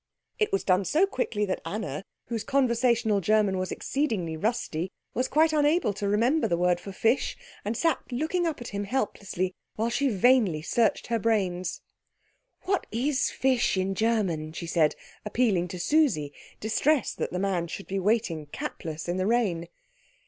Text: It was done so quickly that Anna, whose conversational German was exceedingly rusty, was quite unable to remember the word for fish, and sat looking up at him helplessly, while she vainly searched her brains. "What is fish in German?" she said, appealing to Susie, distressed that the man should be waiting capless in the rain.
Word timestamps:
It 0.39 0.51
was 0.51 0.63
done 0.63 0.83
so 0.83 1.05
quickly 1.05 1.45
that 1.45 1.61
Anna, 1.63 2.03
whose 2.25 2.43
conversational 2.43 3.21
German 3.21 3.59
was 3.59 3.71
exceedingly 3.71 4.35
rusty, 4.35 4.91
was 5.13 5.27
quite 5.27 5.53
unable 5.53 5.93
to 5.93 6.07
remember 6.07 6.47
the 6.47 6.57
word 6.57 6.79
for 6.79 6.91
fish, 6.91 7.37
and 7.63 7.77
sat 7.77 7.99
looking 8.11 8.47
up 8.47 8.59
at 8.61 8.69
him 8.69 8.85
helplessly, 8.85 9.53
while 9.75 9.91
she 9.91 10.09
vainly 10.09 10.63
searched 10.63 11.05
her 11.05 11.19
brains. 11.19 11.81
"What 12.63 12.87
is 12.91 13.29
fish 13.29 13.77
in 13.77 13.93
German?" 13.93 14.53
she 14.53 14.65
said, 14.65 14.95
appealing 15.23 15.67
to 15.67 15.79
Susie, 15.79 16.33
distressed 16.59 17.19
that 17.19 17.31
the 17.31 17.37
man 17.37 17.67
should 17.67 17.85
be 17.85 17.99
waiting 17.99 18.47
capless 18.47 19.07
in 19.07 19.17
the 19.17 19.27
rain. 19.27 19.67